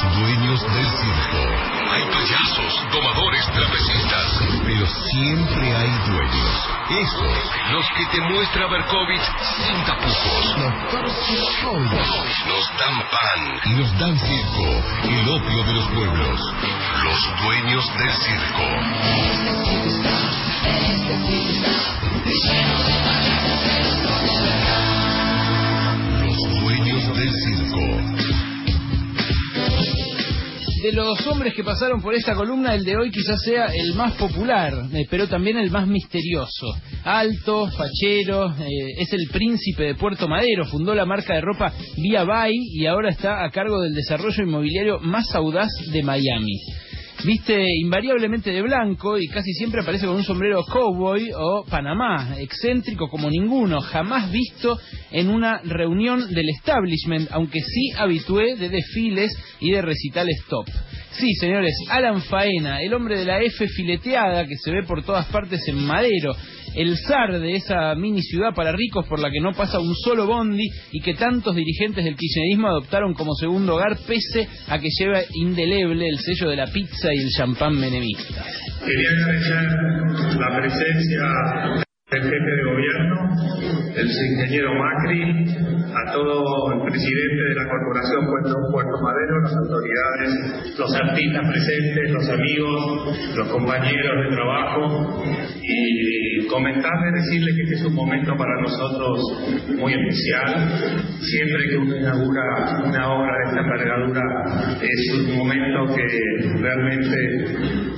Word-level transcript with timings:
dueños 0.00 0.60
del 0.62 0.86
circo. 0.86 1.42
Hay 1.90 2.04
payasos, 2.04 2.92
domadores, 2.92 3.44
trapecistas, 3.46 4.38
pero 4.64 4.86
siempre 4.86 5.74
hay 5.74 5.90
dueños. 6.06 6.68
Esos, 6.90 7.50
los 7.72 7.86
que 7.96 8.06
te 8.06 8.20
muestra 8.20 8.66
Berkovich 8.68 9.22
sin 9.56 9.84
tapujos. 9.84 10.56
Nos 12.46 12.66
dan 12.78 12.96
pan 13.10 13.60
y 13.64 13.70
nos 13.74 13.98
dan 13.98 14.18
circo, 14.18 14.68
el 15.04 15.28
opio 15.28 15.64
de 15.64 15.72
los 15.72 15.88
pueblos. 15.88 16.40
Los 17.02 17.42
dueños 17.42 17.84
del 17.98 18.12
circo. 18.12 18.66
Los 26.22 26.38
dueños 26.60 27.16
del 27.16 27.32
circo. 27.44 28.17
De 30.82 30.92
los 30.92 31.26
hombres 31.26 31.54
que 31.54 31.64
pasaron 31.64 32.00
por 32.00 32.14
esta 32.14 32.34
columna, 32.34 32.72
el 32.72 32.84
de 32.84 32.96
hoy 32.96 33.10
quizás 33.10 33.42
sea 33.42 33.66
el 33.66 33.94
más 33.94 34.14
popular, 34.14 34.72
eh, 34.92 35.06
pero 35.10 35.26
también 35.26 35.56
el 35.56 35.72
más 35.72 35.88
misterioso. 35.88 36.66
Alto, 37.02 37.68
fachero, 37.68 38.54
eh, 38.60 38.94
es 38.96 39.12
el 39.12 39.28
príncipe 39.32 39.82
de 39.84 39.94
Puerto 39.96 40.28
Madero, 40.28 40.66
fundó 40.66 40.94
la 40.94 41.04
marca 41.04 41.34
de 41.34 41.40
ropa 41.40 41.72
Via 41.96 42.22
Bay 42.22 42.52
y 42.54 42.86
ahora 42.86 43.10
está 43.10 43.44
a 43.44 43.50
cargo 43.50 43.80
del 43.80 43.92
desarrollo 43.92 44.44
inmobiliario 44.44 45.00
más 45.00 45.34
audaz 45.34 45.68
de 45.90 46.02
Miami. 46.04 46.60
Viste 47.24 47.66
invariablemente 47.80 48.52
de 48.52 48.62
blanco 48.62 49.18
y 49.18 49.26
casi 49.26 49.52
siempre 49.52 49.80
aparece 49.82 50.06
con 50.06 50.14
un 50.14 50.22
sombrero 50.22 50.62
cowboy 50.62 51.30
o 51.36 51.64
panamá, 51.68 52.36
excéntrico 52.38 53.08
como 53.08 53.28
ninguno, 53.28 53.80
jamás 53.80 54.30
visto 54.30 54.78
en 55.10 55.28
una 55.28 55.58
reunión 55.64 56.32
del 56.32 56.48
establishment, 56.48 57.28
aunque 57.32 57.60
sí 57.60 57.90
habitué 57.98 58.54
de 58.54 58.68
desfiles 58.68 59.32
y 59.58 59.72
de 59.72 59.82
recitales 59.82 60.44
top. 60.48 60.66
Sí, 61.10 61.34
señores, 61.40 61.74
Alan 61.90 62.22
Faena, 62.22 62.80
el 62.80 62.94
hombre 62.94 63.18
de 63.18 63.24
la 63.24 63.40
F 63.40 63.66
fileteada 63.66 64.46
que 64.46 64.56
se 64.56 64.70
ve 64.70 64.84
por 64.84 65.02
todas 65.02 65.26
partes 65.26 65.66
en 65.66 65.84
Madero, 65.84 66.36
el 66.74 66.96
zar 66.98 67.38
de 67.40 67.56
esa 67.56 67.94
mini 67.94 68.22
ciudad 68.22 68.54
para 68.54 68.72
ricos 68.72 69.06
por 69.06 69.20
la 69.20 69.30
que 69.30 69.40
no 69.40 69.52
pasa 69.52 69.80
un 69.80 69.94
solo 69.94 70.26
bondi 70.26 70.68
y 70.92 71.00
que 71.00 71.14
tantos 71.14 71.54
dirigentes 71.54 72.04
del 72.04 72.16
kirchnerismo 72.16 72.68
adoptaron 72.68 73.14
como 73.14 73.34
segundo 73.34 73.74
hogar 73.74 73.96
pese 74.06 74.48
a 74.68 74.78
que 74.78 74.88
lleva 74.98 75.20
indeleble 75.34 76.08
el 76.08 76.18
sello 76.18 76.50
de 76.50 76.56
la 76.56 76.66
pizza 76.66 77.08
y 77.12 77.18
el 77.18 77.30
champán 77.30 77.74
menemista. 77.74 78.44
Quería 78.84 79.10
agradecer 79.10 80.38
la 80.38 80.56
presencia 80.56 81.84
del 82.10 82.22
jefe 82.22 82.50
de 82.56 82.64
gobierno, 82.64 83.16
el 83.96 84.08
ingeniero 84.08 84.70
Macri, 84.72 85.78
a 85.92 86.12
todo 86.12 86.72
el 86.72 86.80
presidente 86.88 87.42
de 87.48 87.54
la 87.54 87.68
Corporación 87.68 88.26
Puerto, 88.26 88.54
Puerto 88.72 88.96
Madero, 89.02 89.40
las 89.42 89.56
autoridades, 89.56 90.78
los 90.78 90.94
artistas 90.94 91.48
presentes, 91.48 92.10
los 92.12 92.28
amigos, 92.30 93.36
los 93.36 93.48
compañeros 93.48 94.14
de 94.24 94.36
trabajo 94.36 95.22
y 95.62 96.27
comentarle, 96.48 97.12
decirle 97.12 97.54
que 97.54 97.62
este 97.62 97.74
es 97.76 97.84
un 97.84 97.94
momento 97.94 98.36
para 98.36 98.60
nosotros 98.60 99.20
muy 99.76 99.92
especial. 99.92 100.68
Siempre 101.20 101.68
que 101.70 101.76
uno 101.76 101.96
inaugura 101.96 102.82
una 102.84 103.12
obra 103.12 103.32
de 103.32 103.44
esta 103.48 103.60
envergadura 103.60 104.22
es 104.80 105.14
un 105.14 105.36
momento 105.36 105.94
que 105.94 106.58
realmente 106.60 107.16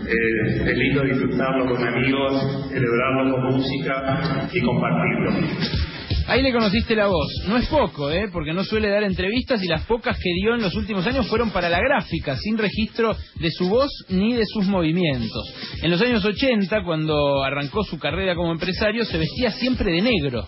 eh, 0.06 0.70
es 0.70 0.76
lindo 0.76 1.02
disfrutarlo 1.04 1.66
con 1.66 1.86
amigos, 1.86 2.68
celebrarlo 2.70 3.32
con 3.32 3.56
música 3.56 4.48
y 4.52 4.60
compartirlo. 4.60 5.99
Ahí 6.30 6.42
le 6.42 6.52
conociste 6.52 6.94
la 6.94 7.08
voz. 7.08 7.26
No 7.48 7.56
es 7.56 7.66
poco, 7.66 8.08
¿eh? 8.08 8.28
porque 8.32 8.52
no 8.52 8.62
suele 8.62 8.88
dar 8.88 9.02
entrevistas 9.02 9.60
y 9.64 9.66
las 9.66 9.84
pocas 9.86 10.16
que 10.16 10.32
dio 10.32 10.54
en 10.54 10.62
los 10.62 10.76
últimos 10.76 11.04
años 11.04 11.26
fueron 11.26 11.50
para 11.50 11.68
la 11.68 11.80
gráfica, 11.80 12.36
sin 12.36 12.56
registro 12.56 13.16
de 13.34 13.50
su 13.50 13.68
voz 13.68 13.90
ni 14.10 14.34
de 14.34 14.44
sus 14.46 14.64
movimientos. 14.68 15.52
En 15.82 15.90
los 15.90 16.00
años 16.00 16.24
80, 16.24 16.84
cuando 16.84 17.42
arrancó 17.42 17.82
su 17.82 17.98
carrera 17.98 18.36
como 18.36 18.52
empresario, 18.52 19.04
se 19.04 19.18
vestía 19.18 19.50
siempre 19.50 19.90
de 19.90 20.02
negro. 20.02 20.46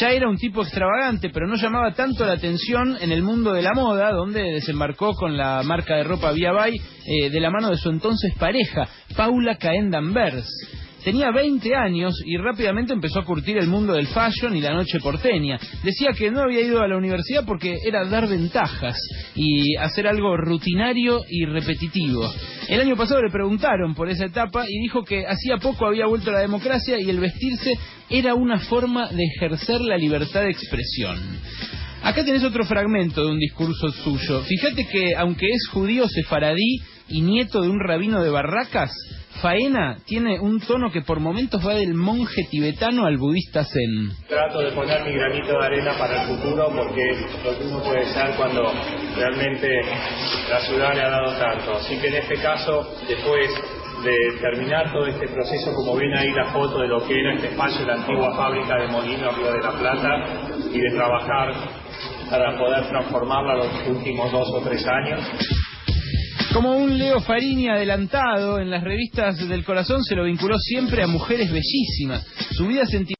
Ya 0.00 0.10
era 0.10 0.28
un 0.28 0.36
tipo 0.36 0.62
extravagante, 0.62 1.30
pero 1.30 1.46
no 1.46 1.54
llamaba 1.54 1.92
tanto 1.92 2.26
la 2.26 2.32
atención 2.32 2.98
en 3.00 3.12
el 3.12 3.22
mundo 3.22 3.52
de 3.52 3.62
la 3.62 3.72
moda, 3.72 4.10
donde 4.10 4.42
desembarcó 4.42 5.14
con 5.14 5.36
la 5.36 5.62
marca 5.62 5.94
de 5.94 6.02
ropa 6.02 6.32
Via 6.32 6.50
Bay 6.50 6.74
eh, 6.74 7.30
de 7.30 7.40
la 7.40 7.50
mano 7.50 7.70
de 7.70 7.76
su 7.76 7.88
entonces 7.90 8.34
pareja, 8.36 8.88
Paula 9.16 9.58
Caen 9.58 9.92
Danvers. 9.92 10.48
Tenía 11.04 11.30
20 11.30 11.74
años 11.74 12.14
y 12.26 12.36
rápidamente 12.36 12.92
empezó 12.92 13.20
a 13.20 13.24
curtir 13.24 13.56
el 13.56 13.68
mundo 13.68 13.94
del 13.94 14.06
fashion 14.08 14.54
y 14.54 14.60
la 14.60 14.74
noche 14.74 14.98
porteña. 15.00 15.58
Decía 15.82 16.10
que 16.16 16.30
no 16.30 16.42
había 16.42 16.60
ido 16.60 16.80
a 16.80 16.88
la 16.88 16.98
universidad 16.98 17.44
porque 17.46 17.78
era 17.84 18.04
dar 18.04 18.28
ventajas 18.28 18.96
y 19.34 19.76
hacer 19.76 20.06
algo 20.06 20.36
rutinario 20.36 21.20
y 21.28 21.46
repetitivo. 21.46 22.30
El 22.68 22.80
año 22.80 22.96
pasado 22.96 23.22
le 23.22 23.30
preguntaron 23.30 23.94
por 23.94 24.10
esa 24.10 24.26
etapa 24.26 24.64
y 24.68 24.78
dijo 24.82 25.02
que 25.02 25.26
hacía 25.26 25.56
poco 25.56 25.86
había 25.86 26.06
vuelto 26.06 26.30
a 26.30 26.34
la 26.34 26.40
democracia 26.40 27.00
y 27.00 27.08
el 27.08 27.18
vestirse 27.18 27.78
era 28.10 28.34
una 28.34 28.58
forma 28.58 29.08
de 29.08 29.24
ejercer 29.24 29.80
la 29.80 29.96
libertad 29.96 30.42
de 30.42 30.50
expresión. 30.50 31.18
Acá 32.02 32.24
tenés 32.24 32.44
otro 32.44 32.64
fragmento 32.64 33.24
de 33.24 33.32
un 33.32 33.38
discurso 33.38 33.90
suyo. 33.90 34.40
Fíjate 34.42 34.86
que 34.86 35.14
aunque 35.16 35.48
es 35.48 35.68
judío 35.68 36.08
sefaradí 36.08 36.80
y 37.08 37.20
nieto 37.22 37.60
de 37.60 37.68
un 37.68 37.78
rabino 37.78 38.22
de 38.22 38.30
Barracas, 38.30 38.90
Faena 39.40 39.96
tiene 40.04 40.38
un 40.38 40.60
tono 40.60 40.90
que 40.90 41.00
por 41.02 41.18
momentos 41.18 41.66
va 41.66 41.74
del 41.74 41.94
monje 41.94 42.44
tibetano 42.50 43.06
al 43.06 43.16
budista 43.16 43.64
zen. 43.64 44.10
Trato 44.28 44.60
de 44.60 44.72
poner 44.72 45.02
mi 45.04 45.12
granito 45.12 45.58
de 45.58 45.64
arena 45.64 45.92
para 45.98 46.22
el 46.22 46.28
futuro 46.28 46.70
porque 46.76 47.02
lo 47.44 47.58
que 47.58 47.64
uno 47.64 47.82
puede 47.82 48.04
ser 48.12 48.34
cuando 48.36 48.70
realmente 49.16 49.68
la 50.48 50.60
ciudad 50.60 50.94
le 50.94 51.02
ha 51.02 51.10
dado 51.10 51.32
tanto. 51.38 51.74
Así 51.76 51.96
que 51.98 52.08
en 52.08 52.14
este 52.16 52.34
caso, 52.36 52.86
después 53.08 53.50
de 54.04 54.16
terminar 54.40 54.92
todo 54.92 55.06
este 55.06 55.28
proceso, 55.28 55.72
como 55.74 55.96
ven 55.96 56.14
ahí 56.16 56.30
la 56.32 56.52
foto 56.52 56.78
de 56.78 56.88
lo 56.88 57.06
que 57.06 57.18
era 57.18 57.34
este 57.34 57.48
espacio, 57.48 57.86
la 57.86 57.94
antigua 57.94 58.36
fábrica 58.36 58.76
de 58.76 58.88
Molino 58.88 59.30
Río 59.32 59.52
de 59.52 59.60
la 59.62 59.72
Plata, 59.72 60.50
y 60.72 60.80
de 60.80 60.90
trabajar 60.90 61.52
para 62.30 62.56
poder 62.56 62.88
transformarla 62.88 63.56
los 63.56 63.88
últimos 63.88 64.30
dos 64.30 64.48
o 64.54 64.60
tres 64.60 64.86
años. 64.86 65.20
Como 66.52 66.76
un 66.76 66.98
Leo 66.98 67.20
Farini 67.20 67.68
adelantado 67.68 68.58
en 68.58 68.70
las 68.70 68.82
revistas 68.82 69.48
del 69.48 69.64
corazón, 69.64 70.02
se 70.02 70.16
lo 70.16 70.24
vinculó 70.24 70.58
siempre 70.58 71.02
a 71.02 71.06
mujeres 71.06 71.50
bellísimas. 71.52 72.26
Su 72.50 72.66
vida 72.66 72.84
sentimental 72.86 73.19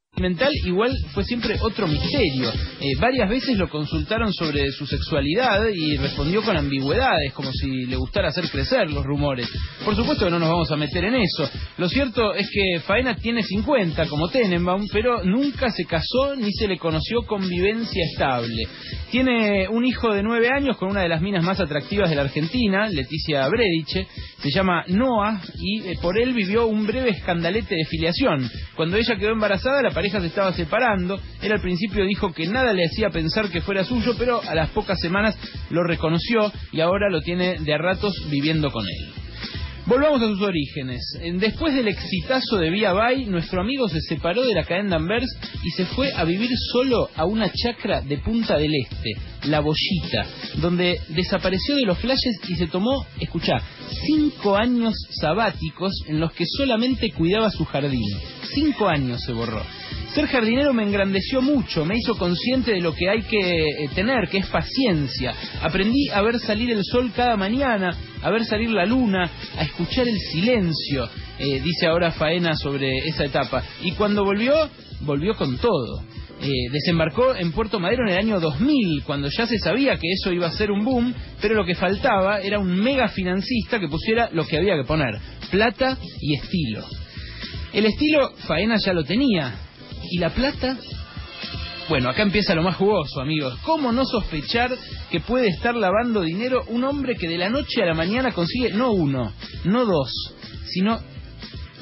igual 0.64 0.96
fue 1.12 1.24
siempre 1.24 1.56
otro 1.60 1.86
misterio. 1.86 2.50
Eh, 2.80 2.92
varias 3.00 3.28
veces 3.28 3.56
lo 3.56 3.68
consultaron 3.68 4.32
sobre 4.32 4.70
su 4.72 4.86
sexualidad 4.86 5.62
y 5.72 5.96
respondió 5.96 6.42
con 6.42 6.56
ambigüedades, 6.56 7.32
como 7.32 7.50
si 7.52 7.86
le 7.86 7.96
gustara 7.96 8.28
hacer 8.28 8.48
crecer 8.50 8.90
los 8.90 9.04
rumores. 9.04 9.48
Por 9.84 9.96
supuesto 9.96 10.24
que 10.24 10.30
no 10.30 10.38
nos 10.38 10.48
vamos 10.48 10.70
a 10.70 10.76
meter 10.76 11.04
en 11.04 11.16
eso. 11.16 11.48
Lo 11.78 11.88
cierto 11.88 12.34
es 12.34 12.48
que 12.50 12.80
Faena 12.80 13.16
tiene 13.16 13.42
50, 13.42 14.06
como 14.06 14.28
Tenenbaum, 14.28 14.86
pero 14.92 15.24
nunca 15.24 15.70
se 15.70 15.84
casó 15.84 16.36
ni 16.36 16.52
se 16.52 16.68
le 16.68 16.78
conoció 16.78 17.22
convivencia 17.26 18.04
estable. 18.12 18.64
Tiene 19.10 19.68
un 19.68 19.84
hijo 19.84 20.12
de 20.12 20.22
nueve 20.22 20.48
años 20.48 20.76
con 20.76 20.90
una 20.90 21.02
de 21.02 21.08
las 21.08 21.20
minas 21.20 21.44
más 21.44 21.60
atractivas 21.60 22.10
de 22.10 22.16
la 22.16 22.22
Argentina, 22.22 22.88
Leticia 22.88 23.48
Brediche. 23.48 24.06
Se 24.42 24.50
llama 24.50 24.84
Noah 24.88 25.40
y 25.56 25.88
eh, 25.88 25.98
por 26.00 26.18
él 26.18 26.32
vivió 26.32 26.66
un 26.66 26.86
breve 26.86 27.10
escandalete 27.10 27.74
de 27.74 27.84
filiación. 27.84 28.50
Cuando 28.74 28.96
ella 28.96 29.16
quedó 29.16 29.32
embarazada, 29.32 29.82
la 29.82 29.90
pareja 29.90 30.20
se 30.20 30.28
estaba 30.28 30.52
separando. 30.52 31.20
Él 31.42 31.52
al 31.52 31.60
principio 31.60 32.04
dijo 32.06 32.32
que 32.32 32.48
nada 32.48 32.72
le 32.72 32.86
hacía 32.86 33.10
pensar 33.10 33.50
que 33.50 33.60
fuera 33.60 33.84
suyo, 33.84 34.14
pero 34.18 34.40
a 34.42 34.54
las 34.54 34.70
pocas 34.70 34.98
semanas 34.98 35.36
lo 35.70 35.84
reconoció 35.84 36.52
y 36.72 36.80
ahora 36.80 37.10
lo 37.10 37.20
tiene 37.20 37.58
de 37.58 37.74
a 37.74 37.78
ratos 37.78 38.14
viviendo 38.30 38.70
con 38.70 38.84
él. 38.84 39.19
Volvamos 39.86 40.22
a 40.22 40.26
sus 40.26 40.42
orígenes. 40.42 41.00
Después 41.34 41.74
del 41.74 41.88
exitazo 41.88 42.58
de 42.58 42.70
Vía 42.70 42.92
Bay, 42.92 43.24
nuestro 43.24 43.62
amigo 43.62 43.88
se 43.88 44.00
separó 44.02 44.42
de 44.42 44.54
la 44.54 44.64
cadena 44.64 44.96
Danvers 44.96 45.26
y 45.64 45.70
se 45.70 45.86
fue 45.86 46.12
a 46.12 46.24
vivir 46.24 46.50
solo 46.72 47.08
a 47.16 47.24
una 47.24 47.50
chacra 47.50 48.00
de 48.02 48.18
Punta 48.18 48.56
del 48.58 48.72
Este, 48.74 49.16
La 49.48 49.60
Bollita, 49.60 50.26
donde 50.60 51.00
desapareció 51.08 51.76
de 51.76 51.86
los 51.86 51.98
flashes 51.98 52.38
y 52.46 52.56
se 52.56 52.66
tomó, 52.66 53.06
escuchá, 53.18 53.62
cinco 54.06 54.56
años 54.56 54.94
sabáticos 55.20 55.92
en 56.06 56.20
los 56.20 56.32
que 56.32 56.44
solamente 56.46 57.10
cuidaba 57.12 57.50
su 57.50 57.64
jardín. 57.64 58.18
Cinco 58.54 58.88
años 58.88 59.22
se 59.22 59.32
borró. 59.32 59.62
Ser 60.14 60.26
jardinero 60.26 60.72
me 60.72 60.82
engrandeció 60.82 61.40
mucho, 61.40 61.84
me 61.84 61.96
hizo 61.96 62.18
consciente 62.18 62.72
de 62.72 62.80
lo 62.80 62.94
que 62.94 63.08
hay 63.08 63.22
que 63.22 63.38
eh, 63.38 63.88
tener, 63.94 64.28
que 64.28 64.38
es 64.38 64.46
paciencia. 64.46 65.32
Aprendí 65.62 66.08
a 66.08 66.20
ver 66.20 66.38
salir 66.40 66.70
el 66.72 66.84
sol 66.84 67.12
cada 67.14 67.36
mañana, 67.36 67.96
a 68.22 68.30
ver 68.30 68.44
salir 68.44 68.70
la 68.70 68.86
luna, 68.86 69.30
a 69.56 69.62
escuchar 69.62 70.06
el 70.08 70.18
silencio, 70.18 71.08
eh, 71.38 71.60
dice 71.60 71.86
ahora 71.86 72.12
Faena 72.12 72.54
sobre 72.56 72.98
esa 73.06 73.24
etapa. 73.24 73.62
Y 73.82 73.92
cuando 73.92 74.24
volvió, 74.24 74.54
volvió 75.00 75.34
con 75.34 75.56
todo. 75.58 76.02
Eh, 76.42 76.70
desembarcó 76.72 77.34
en 77.34 77.52
Puerto 77.52 77.78
Madero 77.78 78.04
en 78.06 78.12
el 78.12 78.18
año 78.18 78.40
2000, 78.40 79.02
cuando 79.04 79.28
ya 79.28 79.46
se 79.46 79.58
sabía 79.58 79.98
que 79.98 80.10
eso 80.10 80.32
iba 80.32 80.46
a 80.46 80.52
ser 80.52 80.70
un 80.70 80.84
boom, 80.84 81.14
pero 81.40 81.54
lo 81.54 81.66
que 81.66 81.74
faltaba 81.74 82.40
era 82.40 82.58
un 82.58 82.80
mega 82.80 83.08
financista 83.08 83.78
que 83.78 83.88
pusiera 83.88 84.30
lo 84.32 84.46
que 84.46 84.56
había 84.56 84.76
que 84.76 84.84
poner, 84.84 85.18
plata 85.50 85.98
y 86.20 86.36
estilo. 86.36 86.84
El 87.74 87.84
estilo 87.84 88.30
Faena 88.46 88.76
ya 88.78 88.94
lo 88.94 89.04
tenía, 89.04 89.54
¿Y 90.10 90.18
la 90.18 90.30
plata? 90.30 90.76
Bueno, 91.90 92.08
acá 92.08 92.22
empieza 92.22 92.54
lo 92.54 92.62
más 92.62 92.76
jugoso, 92.76 93.20
amigos. 93.20 93.58
¿Cómo 93.64 93.90
no 93.90 94.04
sospechar 94.04 94.70
que 95.10 95.18
puede 95.18 95.48
estar 95.48 95.74
lavando 95.74 96.22
dinero 96.22 96.62
un 96.68 96.84
hombre 96.84 97.16
que 97.16 97.26
de 97.26 97.36
la 97.36 97.50
noche 97.50 97.82
a 97.82 97.86
la 97.86 97.94
mañana 97.94 98.30
consigue 98.30 98.70
no 98.70 98.92
uno, 98.92 99.32
no 99.64 99.84
dos, 99.84 100.08
sino 100.66 101.00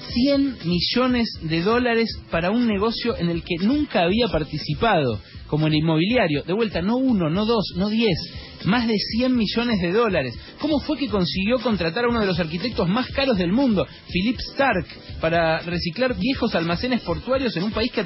100 0.08 0.60
millones 0.64 1.28
de 1.42 1.60
dólares 1.60 2.08
para 2.30 2.50
un 2.50 2.66
negocio 2.66 3.18
en 3.18 3.28
el 3.28 3.42
que 3.42 3.56
nunca 3.60 4.00
había 4.00 4.28
participado, 4.28 5.20
como 5.46 5.66
el 5.66 5.74
inmobiliario. 5.74 6.42
De 6.42 6.54
vuelta, 6.54 6.80
no 6.80 6.96
uno, 6.96 7.28
no 7.28 7.44
dos, 7.44 7.74
no 7.76 7.90
diez, 7.90 8.16
más 8.64 8.88
de 8.88 8.96
100 8.96 9.36
millones 9.36 9.78
de 9.82 9.92
dólares. 9.92 10.38
¿Cómo 10.58 10.80
fue 10.80 10.96
que 10.96 11.08
consiguió 11.08 11.58
contratar 11.58 12.06
a 12.06 12.08
uno 12.08 12.20
de 12.20 12.26
los 12.26 12.40
arquitectos 12.40 12.88
más 12.88 13.08
caros 13.08 13.36
del 13.36 13.52
mundo, 13.52 13.86
Philip 14.10 14.38
Stark, 14.38 14.86
para 15.20 15.58
reciclar 15.58 16.16
viejos 16.18 16.54
almacenes 16.54 17.02
portuarios 17.02 17.54
en 17.58 17.64
un 17.64 17.72
país 17.72 17.92
que 17.92 18.00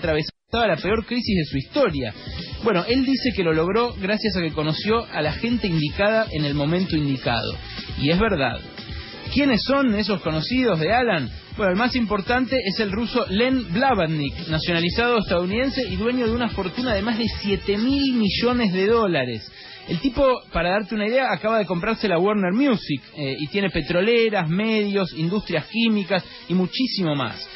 atravesaba 0.54 0.66
la 0.66 0.82
peor 0.82 1.06
crisis 1.06 1.34
de 1.34 1.44
su 1.46 1.56
historia? 1.56 2.14
Bueno, 2.62 2.84
él 2.86 3.06
dice 3.06 3.32
que 3.34 3.42
lo 3.42 3.54
logró 3.54 3.94
gracias 3.94 4.36
a 4.36 4.40
que 4.42 4.52
conoció 4.52 5.06
a 5.06 5.22
la 5.22 5.32
gente 5.32 5.66
indicada 5.66 6.26
en 6.30 6.44
el 6.44 6.52
momento 6.52 6.94
indicado. 6.94 7.56
Y 7.98 8.10
es 8.10 8.18
verdad. 8.18 8.60
¿Quiénes 9.32 9.62
son 9.66 9.94
esos 9.94 10.20
conocidos 10.20 10.78
de 10.78 10.92
Alan? 10.92 11.30
Bueno, 11.56 11.72
el 11.72 11.78
más 11.78 11.96
importante 11.96 12.58
es 12.66 12.78
el 12.80 12.92
ruso 12.92 13.24
Len 13.30 13.72
Blavatnik, 13.72 14.48
nacionalizado 14.48 15.20
estadounidense 15.20 15.88
y 15.88 15.96
dueño 15.96 16.26
de 16.26 16.34
una 16.34 16.50
fortuna 16.50 16.94
de 16.94 17.00
más 17.00 17.16
de 17.16 17.28
7 17.40 17.78
mil 17.78 18.14
millones 18.14 18.74
de 18.74 18.86
dólares. 18.88 19.50
El 19.88 20.00
tipo, 20.00 20.22
para 20.52 20.70
darte 20.70 20.94
una 20.94 21.08
idea, 21.08 21.32
acaba 21.32 21.58
de 21.58 21.66
comprarse 21.66 22.08
la 22.08 22.18
Warner 22.18 22.52
Music 22.52 23.02
eh, 23.16 23.36
y 23.38 23.46
tiene 23.46 23.70
petroleras, 23.70 24.50
medios, 24.50 25.14
industrias 25.14 25.64
químicas 25.66 26.22
y 26.48 26.52
muchísimo 26.52 27.14
más. 27.16 27.48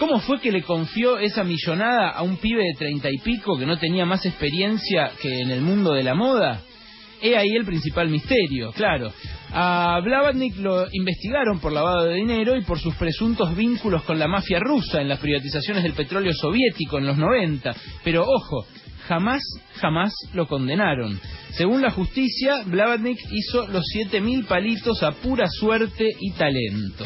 ¿Cómo 0.00 0.18
fue 0.20 0.40
que 0.40 0.50
le 0.50 0.62
confió 0.62 1.18
esa 1.18 1.44
millonada 1.44 2.08
a 2.08 2.22
un 2.22 2.38
pibe 2.38 2.64
de 2.64 2.72
treinta 2.72 3.10
y 3.10 3.18
pico 3.18 3.58
que 3.58 3.66
no 3.66 3.76
tenía 3.76 4.06
más 4.06 4.24
experiencia 4.24 5.12
que 5.20 5.40
en 5.40 5.50
el 5.50 5.60
mundo 5.60 5.92
de 5.92 6.02
la 6.02 6.14
moda? 6.14 6.62
He 7.20 7.36
ahí 7.36 7.50
el 7.50 7.66
principal 7.66 8.08
misterio, 8.08 8.72
claro. 8.72 9.12
A 9.52 10.00
Blavatnik 10.02 10.56
lo 10.56 10.86
investigaron 10.90 11.60
por 11.60 11.72
lavado 11.72 12.06
de 12.06 12.14
dinero 12.14 12.56
y 12.56 12.62
por 12.62 12.78
sus 12.78 12.94
presuntos 12.94 13.54
vínculos 13.54 14.02
con 14.04 14.18
la 14.18 14.26
mafia 14.26 14.58
rusa 14.58 15.02
en 15.02 15.08
las 15.08 15.18
privatizaciones 15.18 15.82
del 15.82 15.92
petróleo 15.92 16.32
soviético 16.32 16.96
en 16.96 17.06
los 17.06 17.18
90. 17.18 17.76
Pero 18.02 18.24
ojo, 18.26 18.64
jamás, 19.06 19.42
jamás 19.82 20.14
lo 20.32 20.48
condenaron. 20.48 21.20
Según 21.50 21.82
la 21.82 21.90
justicia, 21.90 22.62
Blavatnik 22.64 23.18
hizo 23.30 23.66
los 23.66 23.84
7.000 23.94 24.46
palitos 24.46 25.02
a 25.02 25.12
pura 25.12 25.46
suerte 25.46 26.08
y 26.18 26.32
talento. 26.32 27.04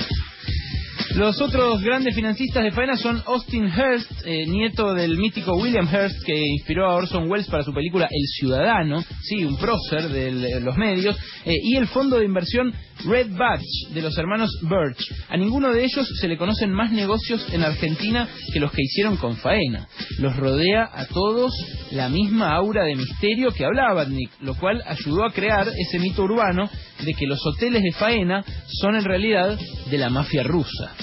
Los 1.15 1.41
otros 1.41 1.81
grandes 1.81 2.13
financistas 2.13 2.65
de 2.65 2.73
faena 2.73 2.97
son 2.97 3.23
Austin 3.27 3.69
Hearst, 3.69 4.11
eh, 4.25 4.47
nieto 4.47 4.95
del 4.95 5.17
mítico 5.17 5.55
William 5.55 5.87
Hearst, 5.87 6.25
que 6.27 6.37
inspiró 6.37 6.87
a 6.87 6.97
Orson 6.97 7.31
Welles 7.31 7.47
para 7.47 7.63
su 7.63 7.73
película 7.73 8.09
El 8.11 8.27
Ciudadano, 8.37 9.01
sí, 9.23 9.45
un 9.45 9.57
prócer 9.57 10.09
de 10.09 10.61
los 10.61 10.77
medios, 10.77 11.17
eh, 11.45 11.55
y 11.63 11.77
el 11.77 11.87
fondo 11.87 12.19
de 12.19 12.25
inversión 12.25 12.75
Red 13.05 13.37
Batch 13.37 13.93
de 13.93 14.03
los 14.03 14.17
hermanos 14.19 14.51
Birch. 14.63 15.07
A 15.29 15.37
ninguno 15.37 15.73
de 15.73 15.85
ellos 15.85 16.09
se 16.21 16.27
le 16.27 16.37
conocen 16.37 16.73
más 16.73 16.91
negocios 16.91 17.47
en 17.53 17.63
Argentina 17.63 18.29
que 18.53 18.61
los 18.61 18.73
que 18.73 18.83
hicieron 18.83 19.17
con 19.17 19.37
faena. 19.37 19.87
Los 20.19 20.37
rodea 20.37 20.89
a 20.93 21.07
todos 21.07 21.53
la 21.93 22.09
misma 22.09 22.55
aura 22.55 22.85
de 22.85 22.97
misterio 22.97 23.53
que 23.53 23.65
hablaba 23.65 24.05
Nick, 24.05 24.31
lo 24.41 24.55
cual 24.57 24.83
ayudó 24.87 25.25
a 25.25 25.33
crear 25.33 25.69
ese 25.69 25.99
mito 25.99 26.23
urbano 26.23 26.69
de 27.05 27.13
que 27.15 27.27
los 27.27 27.39
hoteles 27.47 27.83
de 27.83 27.93
faena 27.93 28.45
son 28.81 28.97
en 28.97 29.05
realidad 29.05 29.59
de 29.91 29.99
la 29.99 30.11
mafia 30.11 30.43
rusa. 30.43 30.95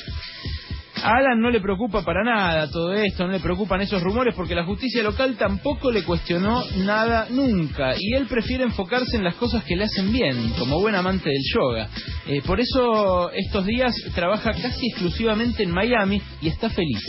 Alan 1.04 1.40
no 1.40 1.50
le 1.50 1.62
preocupa 1.62 2.04
para 2.04 2.24
nada 2.24 2.70
todo 2.70 2.94
esto, 2.94 3.26
no 3.26 3.34
le 3.34 3.40
preocupan 3.40 3.82
esos 3.82 4.02
rumores 4.02 4.36
porque 4.36 4.56
la 4.56 4.64
justicia 4.64 5.04
local 5.04 5.36
tampoco 5.38 5.92
le 5.92 6.04
cuestionó 6.04 6.64
nada 6.78 7.28
nunca 7.30 7.94
y 7.98 8.14
él 8.14 8.28
prefiere 8.28 8.64
enfocarse 8.64 9.18
en 9.18 9.24
las 9.24 9.36
cosas 9.36 9.64
que 9.64 9.76
le 9.76 9.86
hacen 9.86 10.12
bien, 10.12 10.54
como 10.58 10.80
buen 10.80 10.96
amante 10.96 11.30
del 11.30 11.44
yoga. 11.54 11.90
Eh, 12.28 12.42
por 12.46 12.60
eso 12.60 13.32
estos 13.32 13.66
días 13.66 13.96
trabaja 14.14 14.52
casi 14.52 14.88
exclusivamente 14.88 15.64
en 15.64 15.72
Miami 15.72 16.22
y 16.42 16.48
está 16.48 16.70
feliz. 16.70 17.02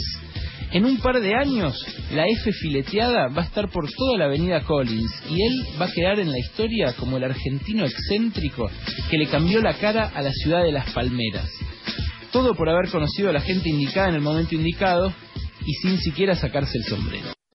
En 0.73 0.87
un 0.87 0.97
par 0.99 1.21
de 1.21 1.35
años, 1.35 1.77
la 2.15 2.25
F 2.27 2.51
fileteada 2.51 3.29
va 3.29 3.43
a 3.43 3.45
estar 3.45 3.69
por 3.69 3.91
toda 3.93 4.17
la 4.17 4.25
avenida 4.25 4.63
Collins 4.63 5.13
y 5.29 5.43
él 5.43 5.67
va 5.79 5.85
a 5.85 5.93
quedar 5.93 6.19
en 6.19 6.33
la 6.33 6.39
historia 6.39 6.95
como 6.99 7.19
el 7.19 7.25
argentino 7.25 7.85
excéntrico 7.85 8.71
que 9.11 9.19
le 9.19 9.27
cambió 9.27 9.61
la 9.61 9.75
cara 9.75 10.11
a 10.15 10.23
la 10.23 10.33
ciudad 10.33 10.63
de 10.63 10.73
las 10.73 10.91
palmeras. 10.93 11.51
Todo 12.33 12.55
por 12.55 12.69
haber 12.69 12.91
conocido 12.91 13.31
a 13.31 13.33
la 13.33 13.41
gente 13.41 13.69
indicada 13.69 14.09
en 14.09 14.15
el 14.17 14.23
momento 14.23 14.55
indicado 14.55 15.13
y 15.65 15.75
sin 15.75 15.99
siquiera 15.99 16.35
sacarse 16.35 16.79
el 16.79 16.85
sombrero. 16.85 17.42